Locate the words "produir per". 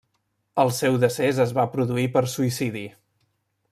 1.77-2.27